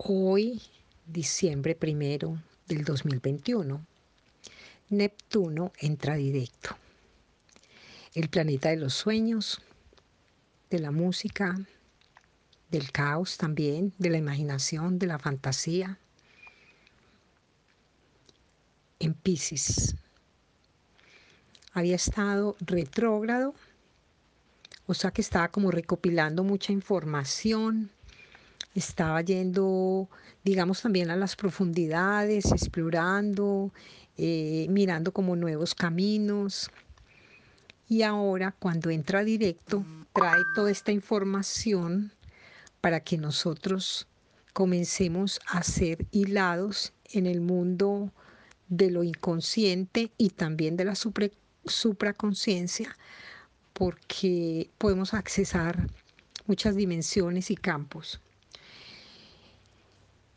Hoy, 0.00 0.62
diciembre 1.06 1.74
primero 1.74 2.40
del 2.68 2.84
2021, 2.84 3.84
Neptuno 4.90 5.72
entra 5.76 6.14
directo. 6.14 6.76
El 8.14 8.28
planeta 8.28 8.68
de 8.68 8.76
los 8.76 8.94
sueños, 8.94 9.60
de 10.70 10.78
la 10.78 10.92
música, 10.92 11.58
del 12.70 12.92
caos 12.92 13.38
también, 13.38 13.92
de 13.98 14.10
la 14.10 14.18
imaginación, 14.18 15.00
de 15.00 15.08
la 15.08 15.18
fantasía. 15.18 15.98
En 19.00 19.14
Pisces. 19.14 19.96
Había 21.72 21.96
estado 21.96 22.56
retrógrado, 22.60 23.52
o 24.86 24.94
sea 24.94 25.10
que 25.10 25.22
estaba 25.22 25.48
como 25.48 25.72
recopilando 25.72 26.44
mucha 26.44 26.72
información 26.72 27.90
estaba 28.78 29.20
yendo, 29.22 30.08
digamos, 30.44 30.82
también 30.82 31.10
a 31.10 31.16
las 31.16 31.36
profundidades, 31.36 32.52
explorando, 32.52 33.72
eh, 34.16 34.66
mirando 34.70 35.12
como 35.12 35.36
nuevos 35.36 35.74
caminos. 35.74 36.70
Y 37.88 38.02
ahora 38.02 38.54
cuando 38.58 38.90
entra 38.90 39.24
directo, 39.24 39.84
trae 40.12 40.42
toda 40.54 40.70
esta 40.70 40.92
información 40.92 42.12
para 42.80 43.00
que 43.00 43.18
nosotros 43.18 44.06
comencemos 44.52 45.40
a 45.46 45.62
ser 45.62 46.06
hilados 46.10 46.92
en 47.12 47.26
el 47.26 47.40
mundo 47.40 48.12
de 48.68 48.90
lo 48.90 49.02
inconsciente 49.02 50.12
y 50.18 50.30
también 50.30 50.76
de 50.76 50.84
la 50.84 50.94
supraconciencia, 51.64 52.96
porque 53.72 54.70
podemos 54.78 55.14
accesar 55.14 55.88
muchas 56.46 56.76
dimensiones 56.76 57.50
y 57.50 57.56
campos. 57.56 58.20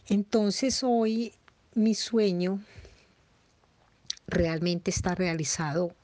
Entonces 0.07 0.83
hoy 0.83 1.33
mi 1.73 1.95
sueño 1.95 2.59
realmente 4.27 4.91
está 4.91 5.16
realizado 5.16 5.95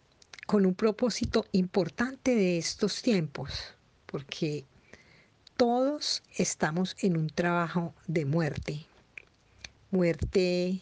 con 0.46 0.66
un 0.66 0.76
propósito 0.76 1.46
importante 1.52 2.36
de 2.36 2.58
estos 2.58 3.02
tiempos, 3.02 3.76
porque 4.06 4.66
todos 5.58 6.24
estamos 6.38 6.96
en 7.02 7.18
un 7.18 7.30
trabajo 7.30 7.94
de 8.08 8.26
muerte, 8.26 8.86
muerte 9.92 10.82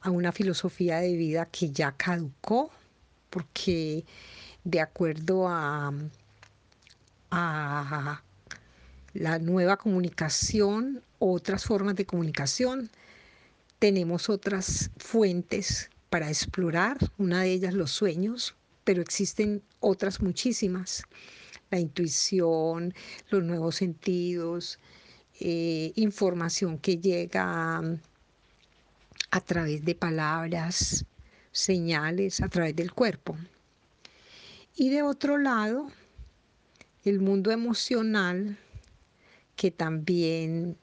a 0.00 0.10
una 0.10 0.32
filosofía 0.32 1.00
de 1.00 1.16
vida 1.16 1.46
que 1.46 1.70
ya 1.70 1.92
caducó, 1.92 2.70
porque 3.28 4.04
de 4.64 4.80
acuerdo 4.80 5.48
a, 5.48 5.92
a 7.30 8.22
la 9.12 9.38
nueva 9.38 9.76
comunicación, 9.76 11.02
otras 11.18 11.64
formas 11.64 11.96
de 11.96 12.06
comunicación. 12.06 12.90
Tenemos 13.78 14.28
otras 14.28 14.90
fuentes 14.96 15.90
para 16.10 16.28
explorar, 16.28 16.98
una 17.18 17.42
de 17.42 17.52
ellas 17.52 17.74
los 17.74 17.90
sueños, 17.90 18.56
pero 18.84 19.02
existen 19.02 19.62
otras 19.80 20.20
muchísimas. 20.22 21.04
La 21.70 21.78
intuición, 21.78 22.94
los 23.28 23.44
nuevos 23.44 23.76
sentidos, 23.76 24.78
eh, 25.40 25.92
información 25.96 26.78
que 26.78 26.96
llega 26.96 27.82
a 29.30 29.40
través 29.42 29.84
de 29.84 29.94
palabras, 29.94 31.04
señales, 31.52 32.40
a 32.40 32.48
través 32.48 32.74
del 32.74 32.92
cuerpo. 32.92 33.36
Y 34.74 34.90
de 34.90 35.02
otro 35.02 35.38
lado, 35.38 35.90
el 37.04 37.20
mundo 37.20 37.50
emocional 37.50 38.58
que 39.56 39.70
también 39.70 40.78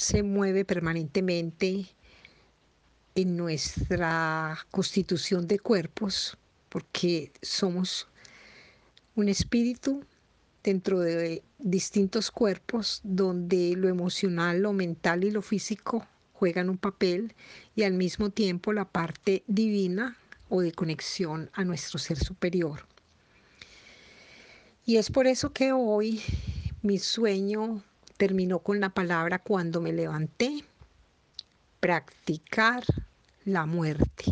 se 0.00 0.22
mueve 0.22 0.64
permanentemente 0.64 1.86
en 3.14 3.36
nuestra 3.36 4.58
constitución 4.70 5.46
de 5.46 5.58
cuerpos, 5.58 6.38
porque 6.70 7.30
somos 7.42 8.08
un 9.14 9.28
espíritu 9.28 10.02
dentro 10.64 11.00
de 11.00 11.42
distintos 11.58 12.30
cuerpos 12.30 13.00
donde 13.04 13.74
lo 13.76 13.88
emocional, 13.88 14.62
lo 14.62 14.72
mental 14.72 15.22
y 15.24 15.30
lo 15.30 15.42
físico 15.42 16.06
juegan 16.32 16.70
un 16.70 16.78
papel 16.78 17.34
y 17.76 17.82
al 17.82 17.92
mismo 17.92 18.30
tiempo 18.30 18.72
la 18.72 18.86
parte 18.86 19.44
divina 19.48 20.16
o 20.48 20.62
de 20.62 20.72
conexión 20.72 21.50
a 21.52 21.64
nuestro 21.64 21.98
ser 21.98 22.16
superior. 22.16 22.86
Y 24.86 24.96
es 24.96 25.10
por 25.10 25.26
eso 25.26 25.52
que 25.52 25.72
hoy 25.72 26.22
mi 26.80 26.98
sueño 26.98 27.84
terminó 28.20 28.58
con 28.58 28.80
la 28.80 28.90
palabra 28.90 29.38
cuando 29.38 29.80
me 29.80 29.94
levanté, 29.94 30.62
practicar 31.80 32.84
la 33.46 33.64
muerte. 33.64 34.24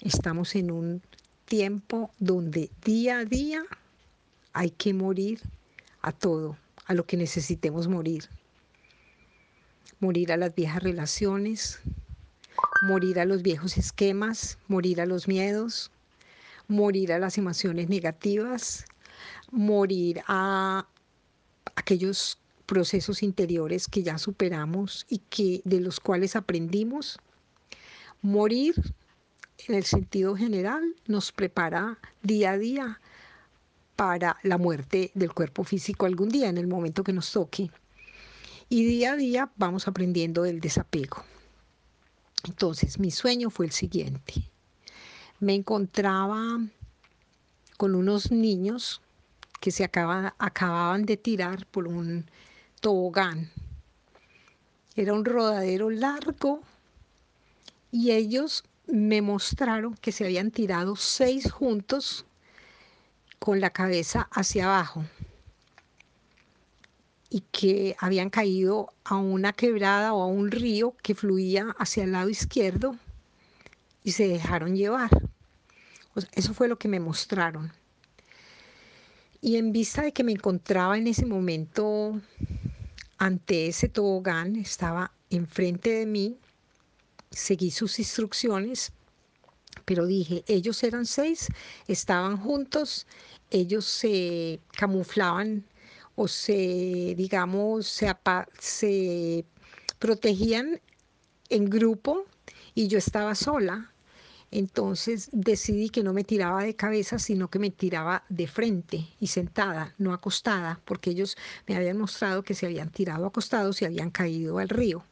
Estamos 0.00 0.54
en 0.54 0.70
un 0.70 1.02
tiempo 1.44 2.10
donde 2.18 2.70
día 2.82 3.18
a 3.18 3.24
día 3.26 3.64
hay 4.54 4.70
que 4.70 4.94
morir 4.94 5.42
a 6.00 6.12
todo, 6.12 6.56
a 6.86 6.94
lo 6.94 7.04
que 7.04 7.18
necesitemos 7.18 7.86
morir. 7.86 8.30
Morir 10.00 10.32
a 10.32 10.38
las 10.38 10.54
viejas 10.54 10.82
relaciones, 10.82 11.80
morir 12.80 13.20
a 13.20 13.26
los 13.26 13.42
viejos 13.42 13.76
esquemas, 13.76 14.56
morir 14.68 15.02
a 15.02 15.06
los 15.06 15.28
miedos, 15.28 15.90
morir 16.66 17.12
a 17.12 17.18
las 17.18 17.36
emociones 17.36 17.90
negativas, 17.90 18.86
morir 19.50 20.22
a 20.28 20.86
aquellos 21.76 22.38
procesos 22.66 23.22
interiores 23.22 23.88
que 23.88 24.02
ya 24.02 24.18
superamos 24.18 25.06
y 25.08 25.18
que 25.30 25.62
de 25.64 25.80
los 25.80 26.00
cuales 26.00 26.36
aprendimos. 26.36 27.18
Morir 28.20 28.74
en 29.66 29.74
el 29.74 29.84
sentido 29.84 30.36
general 30.36 30.94
nos 31.06 31.32
prepara 31.32 31.98
día 32.22 32.52
a 32.52 32.58
día 32.58 33.00
para 33.96 34.36
la 34.42 34.58
muerte 34.58 35.10
del 35.14 35.32
cuerpo 35.32 35.64
físico 35.64 36.06
algún 36.06 36.28
día, 36.28 36.48
en 36.48 36.58
el 36.58 36.68
momento 36.68 37.02
que 37.02 37.12
nos 37.12 37.32
toque. 37.32 37.70
Y 38.68 38.84
día 38.84 39.12
a 39.12 39.16
día 39.16 39.50
vamos 39.56 39.88
aprendiendo 39.88 40.42
del 40.42 40.60
desapego. 40.60 41.24
Entonces, 42.44 42.98
mi 42.98 43.10
sueño 43.10 43.50
fue 43.50 43.66
el 43.66 43.72
siguiente. 43.72 44.34
Me 45.40 45.54
encontraba 45.54 46.60
con 47.76 47.94
unos 47.94 48.30
niños 48.30 49.00
que 49.60 49.70
se 49.70 49.84
acababan 49.84 51.04
de 51.04 51.16
tirar 51.16 51.66
por 51.66 51.88
un 51.88 52.30
tobogán. 52.80 53.50
Era 54.94 55.12
un 55.12 55.24
rodadero 55.24 55.90
largo 55.90 56.60
y 57.90 58.12
ellos 58.12 58.64
me 58.86 59.22
mostraron 59.22 59.94
que 59.94 60.12
se 60.12 60.24
habían 60.24 60.50
tirado 60.50 60.96
seis 60.96 61.50
juntos 61.50 62.24
con 63.38 63.60
la 63.60 63.70
cabeza 63.70 64.28
hacia 64.32 64.64
abajo 64.64 65.04
y 67.30 67.42
que 67.52 67.94
habían 67.98 68.30
caído 68.30 68.92
a 69.04 69.16
una 69.16 69.52
quebrada 69.52 70.14
o 70.14 70.22
a 70.22 70.26
un 70.26 70.50
río 70.50 70.94
que 71.02 71.14
fluía 71.14 71.74
hacia 71.78 72.04
el 72.04 72.12
lado 72.12 72.30
izquierdo 72.30 72.96
y 74.02 74.12
se 74.12 74.28
dejaron 74.28 74.74
llevar. 74.74 75.10
eso 76.32 76.54
fue 76.54 76.68
lo 76.68 76.78
que 76.78 76.88
me 76.88 77.00
mostraron. 77.00 77.72
Y 79.40 79.56
en 79.56 79.72
vista 79.72 80.02
de 80.02 80.12
que 80.12 80.24
me 80.24 80.32
encontraba 80.32 80.98
en 80.98 81.06
ese 81.06 81.24
momento 81.24 82.20
ante 83.18 83.68
ese 83.68 83.88
tobogán, 83.88 84.56
estaba 84.56 85.12
enfrente 85.30 85.90
de 85.90 86.06
mí, 86.06 86.38
seguí 87.30 87.70
sus 87.70 87.98
instrucciones, 87.98 88.92
pero 89.84 90.06
dije, 90.06 90.44
ellos 90.48 90.82
eran 90.82 91.06
seis, 91.06 91.48
estaban 91.86 92.36
juntos, 92.36 93.06
ellos 93.50 93.84
se 93.84 94.60
camuflaban 94.72 95.64
o 96.16 96.26
se, 96.26 97.14
digamos, 97.16 97.86
se, 97.86 98.14
se 98.58 99.44
protegían 99.98 100.80
en 101.48 101.70
grupo 101.70 102.24
y 102.74 102.88
yo 102.88 102.98
estaba 102.98 103.34
sola. 103.34 103.92
Entonces 104.50 105.28
decidí 105.32 105.90
que 105.90 106.02
no 106.02 106.14
me 106.14 106.24
tiraba 106.24 106.62
de 106.62 106.74
cabeza, 106.74 107.18
sino 107.18 107.48
que 107.48 107.58
me 107.58 107.70
tiraba 107.70 108.24
de 108.30 108.46
frente 108.46 109.06
y 109.20 109.26
sentada, 109.26 109.94
no 109.98 110.14
acostada, 110.14 110.80
porque 110.86 111.10
ellos 111.10 111.36
me 111.66 111.76
habían 111.76 111.98
mostrado 111.98 112.42
que 112.42 112.54
se 112.54 112.66
habían 112.66 112.90
tirado 112.90 113.26
acostados 113.26 113.82
y 113.82 113.84
habían 113.84 114.10
caído 114.10 114.58
al 114.58 114.70
río. 114.70 115.04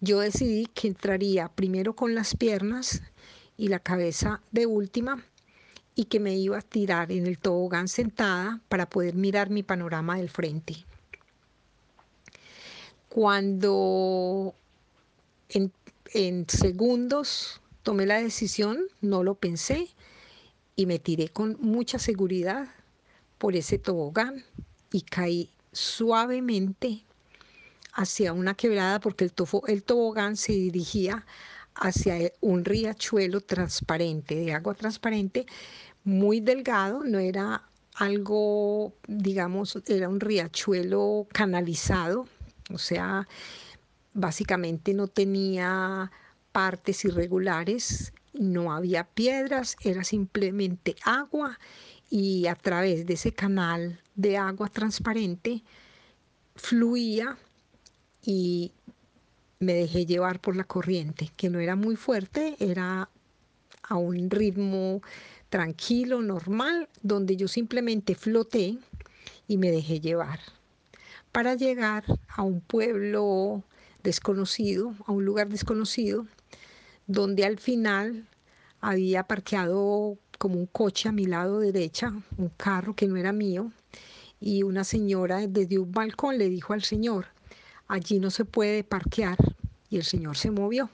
Yo 0.00 0.20
decidí 0.20 0.66
que 0.66 0.88
entraría 0.88 1.48
primero 1.48 1.94
con 1.94 2.14
las 2.14 2.34
piernas 2.34 3.02
y 3.56 3.68
la 3.68 3.78
cabeza 3.78 4.40
de 4.50 4.66
última 4.66 5.22
y 5.94 6.06
que 6.06 6.18
me 6.18 6.34
iba 6.34 6.58
a 6.58 6.62
tirar 6.62 7.12
en 7.12 7.26
el 7.26 7.38
tobogán 7.38 7.88
sentada 7.88 8.60
para 8.68 8.88
poder 8.88 9.14
mirar 9.14 9.50
mi 9.50 9.62
panorama 9.62 10.16
del 10.16 10.30
frente. 10.30 10.86
Cuando 13.10 14.54
en, 15.50 15.70
en 16.14 16.48
segundos 16.48 17.61
Tomé 17.82 18.06
la 18.06 18.20
decisión, 18.22 18.78
no 19.00 19.22
lo 19.22 19.34
pensé 19.34 19.88
y 20.76 20.86
me 20.86 20.98
tiré 20.98 21.28
con 21.28 21.56
mucha 21.60 21.98
seguridad 21.98 22.68
por 23.38 23.56
ese 23.56 23.78
tobogán 23.78 24.44
y 24.92 25.02
caí 25.02 25.50
suavemente 25.72 27.02
hacia 27.92 28.32
una 28.32 28.54
quebrada 28.54 29.00
porque 29.00 29.24
el, 29.24 29.32
el 29.66 29.82
tobogán 29.82 30.36
se 30.36 30.52
dirigía 30.52 31.26
hacia 31.74 32.32
un 32.40 32.64
riachuelo 32.64 33.40
transparente, 33.40 34.34
de 34.36 34.52
agua 34.52 34.74
transparente, 34.74 35.46
muy 36.04 36.40
delgado, 36.40 37.02
no 37.04 37.18
era 37.18 37.62
algo, 37.94 38.94
digamos, 39.06 39.78
era 39.86 40.08
un 40.08 40.20
riachuelo 40.20 41.26
canalizado, 41.32 42.26
o 42.72 42.78
sea, 42.78 43.26
básicamente 44.14 44.94
no 44.94 45.08
tenía 45.08 46.10
partes 46.52 47.04
irregulares, 47.04 48.12
no 48.32 48.72
había 48.72 49.04
piedras, 49.04 49.76
era 49.82 50.04
simplemente 50.04 50.96
agua 51.04 51.58
y 52.10 52.46
a 52.46 52.54
través 52.54 53.06
de 53.06 53.14
ese 53.14 53.32
canal 53.32 54.00
de 54.14 54.36
agua 54.36 54.68
transparente 54.68 55.62
fluía 56.54 57.36
y 58.24 58.72
me 59.58 59.74
dejé 59.74 60.06
llevar 60.06 60.40
por 60.40 60.56
la 60.56 60.64
corriente, 60.64 61.30
que 61.36 61.48
no 61.48 61.58
era 61.60 61.76
muy 61.76 61.96
fuerte, 61.96 62.56
era 62.58 63.08
a 63.82 63.96
un 63.96 64.30
ritmo 64.30 65.02
tranquilo, 65.48 66.22
normal, 66.22 66.88
donde 67.02 67.36
yo 67.36 67.48
simplemente 67.48 68.14
floté 68.14 68.78
y 69.46 69.56
me 69.56 69.70
dejé 69.70 70.00
llevar. 70.00 70.40
Para 71.30 71.54
llegar 71.54 72.04
a 72.28 72.42
un 72.42 72.60
pueblo 72.60 73.62
desconocido, 74.02 74.94
a 75.06 75.12
un 75.12 75.24
lugar 75.24 75.48
desconocido, 75.48 76.26
donde 77.06 77.44
al 77.44 77.58
final 77.58 78.26
había 78.80 79.24
parqueado 79.24 80.18
como 80.38 80.56
un 80.56 80.66
coche 80.66 81.08
a 81.08 81.12
mi 81.12 81.26
lado 81.26 81.60
derecha, 81.60 82.12
un 82.36 82.48
carro 82.56 82.94
que 82.94 83.06
no 83.06 83.16
era 83.16 83.32
mío, 83.32 83.72
y 84.40 84.64
una 84.64 84.82
señora 84.82 85.46
desde 85.46 85.78
un 85.78 85.92
balcón 85.92 86.38
le 86.38 86.48
dijo 86.48 86.72
al 86.72 86.82
señor, 86.82 87.26
allí 87.86 88.18
no 88.18 88.30
se 88.30 88.44
puede 88.44 88.82
parquear, 88.82 89.36
y 89.88 89.96
el 89.98 90.04
señor 90.04 90.36
se 90.36 90.50
movió. 90.50 90.90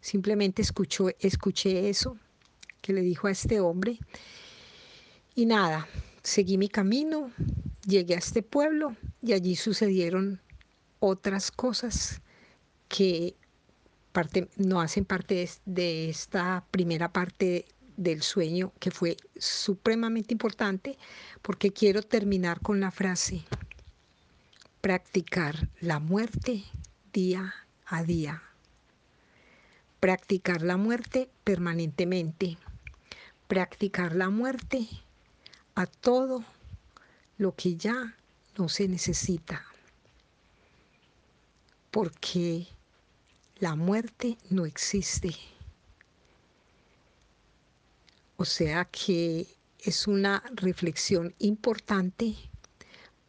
Simplemente 0.00 0.60
escuchó, 0.60 1.08
escuché 1.18 1.88
eso 1.88 2.16
que 2.82 2.92
le 2.92 3.00
dijo 3.02 3.26
a 3.26 3.30
este 3.30 3.60
hombre, 3.60 3.98
y 5.34 5.46
nada, 5.46 5.88
seguí 6.22 6.58
mi 6.58 6.68
camino, 6.68 7.30
llegué 7.86 8.14
a 8.14 8.18
este 8.18 8.42
pueblo 8.42 8.96
y 9.22 9.32
allí 9.32 9.56
sucedieron 9.56 10.40
otras 10.98 11.50
cosas 11.50 12.20
que 12.88 13.34
no 14.56 14.80
hacen 14.80 15.04
parte 15.04 15.48
de, 15.64 16.08
esta 16.08 16.64
primera 16.70 17.12
parte 17.12 17.64
del 17.96 18.22
sueño 18.22 18.72
que 18.80 18.90
fue 18.90 19.16
supremamente 19.38 20.34
importante 20.34 20.98
porque 21.42 21.72
quiero 21.72 22.02
terminar 22.02 22.60
con 22.60 22.80
la 22.80 22.90
frase, 22.90 23.44
practicar 24.80 25.68
la 25.80 26.00
muerte 26.00 26.64
día 27.12 27.54
a 27.86 28.02
día, 28.02 28.42
practicar 30.00 30.62
la 30.62 30.76
muerte 30.76 31.30
permanentemente, 31.44 32.56
practicar 33.48 34.14
la 34.14 34.30
muerte 34.30 34.88
a 35.74 35.86
todo 35.86 36.44
lo 37.38 37.54
que 37.54 37.76
ya 37.76 38.16
no 38.56 38.68
se 38.68 38.88
necesita, 38.88 39.64
porque 41.90 42.66
la 43.60 43.76
muerte 43.76 44.38
no 44.48 44.64
existe. 44.64 45.36
O 48.36 48.44
sea 48.46 48.86
que 48.86 49.46
es 49.78 50.06
una 50.06 50.42
reflexión 50.54 51.34
importante 51.38 52.34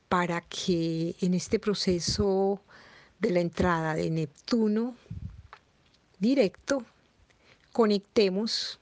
para 0.08 0.42
que 0.42 1.16
en 1.20 1.34
este 1.34 1.60
proceso 1.60 2.62
de 3.20 3.32
la 3.32 3.42
entrada 3.42 3.94
de 3.94 4.10
Neptuno 4.10 4.96
directo 6.20 6.86
conectemos 7.74 8.80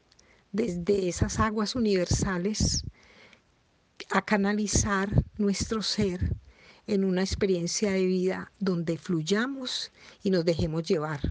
desde 0.52 1.10
esas 1.10 1.40
aguas 1.40 1.76
universales 1.76 2.84
a 4.12 4.24
canalizar 4.24 5.10
nuestro 5.38 5.82
ser 5.82 6.36
en 6.90 7.04
una 7.04 7.22
experiencia 7.22 7.92
de 7.92 8.04
vida 8.04 8.52
donde 8.60 8.98
fluyamos 8.98 9.92
y 10.24 10.32
nos 10.32 10.44
dejemos 10.44 10.84
llevar 10.84 11.22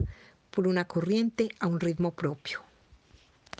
por 0.52 0.69
una 0.69 0.87
corriente 0.87 1.49
a 1.58 1.66
un 1.66 1.81
ritmo 1.81 2.12
propio. 2.12 2.68